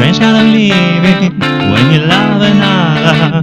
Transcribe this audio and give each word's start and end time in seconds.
kind 0.00 0.36
of 0.36 0.46
living 0.54 1.38
when 1.72 1.92
you 1.92 2.00
love 2.00 2.40
another. 2.40 3.42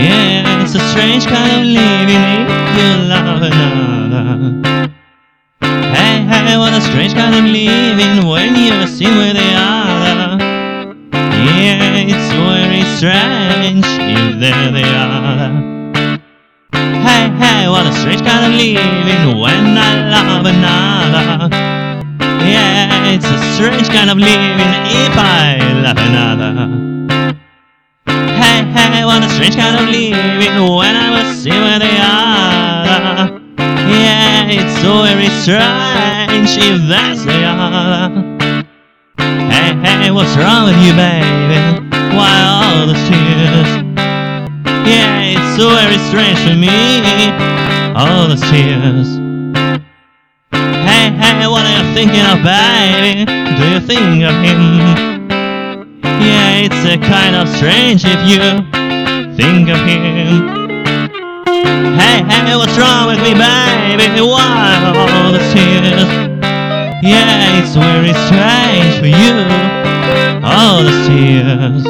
Yeah, 0.00 0.62
it's 0.62 0.74
a 0.74 0.80
strange 0.90 1.26
kind 1.26 1.52
of 1.52 1.64
living 1.66 2.24
if 2.48 2.76
you 2.78 2.90
love 3.08 3.42
another. 3.42 4.88
Hey, 5.60 6.24
hey, 6.24 6.56
what 6.56 6.72
a 6.72 6.80
strange 6.80 7.14
kind 7.14 7.34
of 7.34 7.44
living 7.44 8.26
when 8.26 8.56
you 8.56 8.86
sing 8.86 9.14
with 9.16 9.36
the 9.36 9.52
other. 9.54 10.42
Yeah, 11.12 12.08
it's 12.08 12.32
very 12.32 12.82
strange 12.96 13.84
if 14.16 14.40
there 14.40 14.72
they 14.72 14.84
are. 14.84 16.18
Hey, 17.04 17.28
hey, 17.42 17.68
what 17.68 17.86
a 17.86 17.92
strange 17.92 18.22
kind 18.22 18.46
of 18.46 18.52
living 18.58 19.38
when 19.38 19.76
I 19.76 20.08
love 20.08 20.46
another. 20.46 20.89
It's 23.12 23.26
a 23.26 23.54
strange 23.56 23.88
kind 23.88 24.08
of 24.08 24.18
living 24.18 24.54
if 24.86 25.14
I 25.18 25.58
love 25.82 25.98
another. 25.98 26.54
Hey, 28.06 28.62
hey, 28.70 29.04
what 29.04 29.24
a 29.24 29.28
strange 29.30 29.56
kind 29.56 29.74
of 29.82 29.88
living 29.88 30.54
when 30.78 30.94
I 30.94 31.10
was 31.10 31.42
see 31.42 31.50
where 31.50 31.80
they 31.80 31.98
are. 31.98 33.34
Yeah, 33.90 34.46
it's 34.46 34.80
so 34.80 35.02
very 35.02 35.26
strange 35.42 36.54
if 36.54 36.88
that's 36.88 37.24
the 37.24 37.42
other. 37.50 38.14
Hey, 39.18 39.74
hey, 39.82 40.10
what's 40.12 40.36
wrong 40.36 40.70
with 40.70 40.78
you, 40.78 40.94
baby? 40.94 41.58
Why 42.14 42.30
all 42.46 42.86
the 42.86 42.94
tears? 43.10 43.70
Yeah, 44.86 45.34
it's 45.34 45.56
so 45.58 45.74
very 45.74 45.98
strange 46.06 46.38
for 46.46 46.54
me. 46.54 46.70
All 47.96 48.28
the 48.28 48.36
tears. 48.36 49.29
Hey, 51.20 51.46
what 51.46 51.66
are 51.66 51.76
you 51.76 51.94
thinking 51.94 52.24
of, 52.24 52.40
baby? 52.42 53.24
Do 53.28 53.64
you 53.68 53.80
think 53.80 54.24
of 54.24 54.34
him? 54.40 55.20
Yeah, 56.00 56.64
it's 56.64 56.82
a 56.88 56.96
kind 56.96 57.36
of 57.36 57.46
strange 57.48 58.02
if 58.04 58.20
you 58.24 58.40
think 59.36 59.68
of 59.68 59.80
him. 59.84 60.48
Hey, 62.00 62.24
hey, 62.24 62.56
what's 62.56 62.76
wrong 62.78 63.08
with 63.08 63.20
me, 63.20 63.34
baby? 63.36 64.20
Why 64.20 64.92
all 64.96 65.32
the 65.32 65.44
tears? 65.52 66.08
Yeah, 67.02 67.58
it's 67.60 67.76
very 67.76 68.12
strange 68.28 68.96
for 69.00 69.12
you. 69.12 69.44
All 70.42 70.82
the 70.82 70.96
tears. 71.04 71.84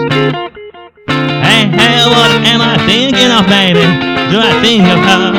Hey, 1.47 1.70
hey, 1.70 2.03
what 2.11 2.31
am 2.47 2.61
I 2.61 2.77
thinking 2.87 3.31
of, 3.31 3.47
baby? 3.47 3.87
Do 4.31 4.39
I 4.39 4.61
think 4.62 4.84
of 4.87 4.98
her? 4.98 5.30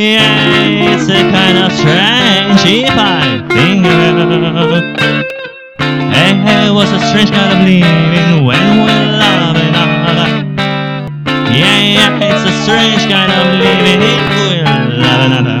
Yeah, 0.00 0.96
it's 0.96 1.10
a 1.10 1.20
kind 1.28 1.58
of 1.58 1.70
strange 1.76 2.64
if 2.64 2.88
I 2.88 3.44
think 3.52 3.84
eh, 3.84 4.16
of 4.16 4.72
her. 4.72 4.80
Hey, 6.08 6.70
what's 6.70 6.90
a 6.90 7.00
strange 7.10 7.30
kind 7.30 7.52
of 7.52 7.58
living 7.68 8.46
when 8.46 8.80
we 8.80 8.96
love 9.20 9.56
another? 9.60 10.48
Yeah, 11.52 11.84
yeah, 11.84 12.32
it's 12.32 12.48
a 12.48 12.54
strange 12.64 13.12
kind 13.12 13.30
of 13.30 13.44
living 13.60 14.00
if 14.00 14.24
we 14.40 14.64
love 15.04 15.20
another. 15.28 15.60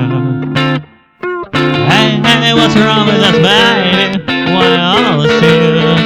Eh, 1.52 2.16
hey, 2.24 2.40
hey, 2.40 2.54
what's 2.54 2.74
wrong 2.76 3.08
with 3.08 3.20
us, 3.20 3.36
baby? 3.44 4.24
Why 4.54 4.80
all 4.80 5.20
the 5.20 5.28
tears? 5.36 6.00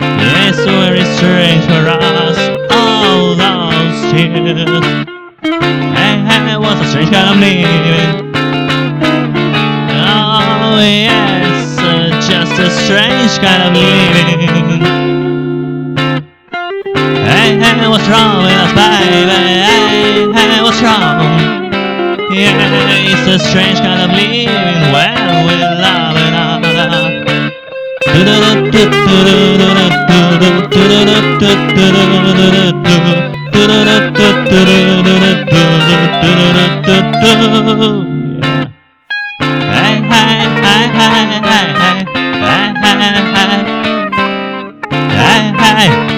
It's 0.00 0.64
very 0.64 1.04
strange 1.20 1.64
for 1.66 1.84
us, 2.00 2.38
all 2.70 3.36
those 3.36 4.10
tears. 4.10 5.15
Hey, 5.46 6.18
hey, 6.26 6.56
what's 6.58 6.80
a 6.80 6.90
strange 6.90 7.10
kind 7.12 7.30
of 7.30 7.36
living? 7.38 8.34
Oh, 9.94 10.80
yes, 10.82 11.78
uh, 11.78 12.10
just 12.26 12.58
a 12.58 12.68
strange 12.82 13.38
kind 13.38 13.62
of 13.62 13.72
living. 13.78 14.40
Hey, 17.30 17.58
hey, 17.62 17.86
what's 17.86 18.08
wrong 18.08 18.42
with 18.42 18.58
us, 18.58 18.72
baby? 18.74 19.22
Hey, 19.62 20.26
hey, 20.34 20.62
what's 20.62 20.82
wrong? 20.82 21.22
Yeah, 22.34 23.06
it's 23.06 23.28
a 23.30 23.38
strange 23.48 23.78
kind 23.78 24.02
of 24.02 24.10
living 24.10 24.50
when 24.90 25.46
we 25.46 25.54
love 25.62 26.16
another. 26.26 27.06
Yeah. 32.42 32.55
Hey. 45.76 46.15